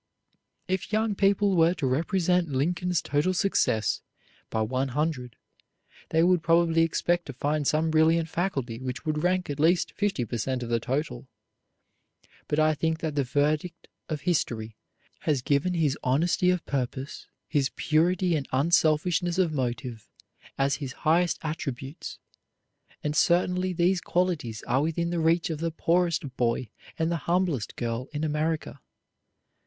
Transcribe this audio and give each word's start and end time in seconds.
If 0.67 0.91
young 0.91 1.13
people 1.13 1.55
were 1.55 1.75
to 1.75 1.85
represent 1.85 2.49
Lincoln's 2.49 3.03
total 3.03 3.35
success 3.35 4.01
by 4.49 4.63
one 4.63 4.87
hundred, 4.87 5.35
they 6.09 6.23
would 6.23 6.41
probably 6.41 6.81
expect 6.81 7.27
to 7.27 7.33
find 7.33 7.67
some 7.67 7.91
brilliant 7.91 8.27
faculty 8.27 8.79
which 8.79 9.05
would 9.05 9.21
rank 9.21 9.47
at 9.51 9.59
least 9.59 9.91
fifty 9.91 10.25
per 10.25 10.37
cent 10.39 10.63
of 10.63 10.69
the 10.69 10.79
total. 10.79 11.27
But 12.47 12.57
I 12.57 12.73
think 12.73 12.97
that 13.01 13.13
the 13.13 13.23
verdict 13.23 13.89
of 14.09 14.21
history 14.21 14.75
has 15.19 15.43
given 15.43 15.75
his 15.75 15.95
honesty 16.03 16.49
of 16.49 16.65
purpose, 16.65 17.27
his 17.47 17.69
purity 17.75 18.35
and 18.35 18.47
unselfishness 18.51 19.37
of 19.37 19.53
motive 19.53 20.09
as 20.57 20.77
his 20.77 20.93
highest 21.05 21.37
attributes, 21.43 22.17
and 23.03 23.15
certainly 23.15 23.71
these 23.71 24.01
qualities 24.01 24.63
are 24.63 24.81
within 24.81 25.11
the 25.11 25.19
reach 25.19 25.51
of 25.51 25.59
the 25.59 25.69
poorest 25.69 26.35
boy 26.37 26.69
and 26.97 27.11
the 27.11 27.17
humblest 27.27 27.75
girl 27.75 28.07
in 28.11 28.23
America. 28.23 28.81